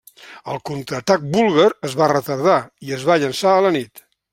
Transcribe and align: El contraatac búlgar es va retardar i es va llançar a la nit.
El 0.53 0.61
contraatac 0.69 1.29
búlgar 1.37 1.67
es 1.91 1.99
va 2.03 2.11
retardar 2.15 2.59
i 2.89 2.99
es 3.01 3.09
va 3.13 3.23
llançar 3.27 3.57
a 3.59 3.67
la 3.69 3.79
nit. 3.81 4.09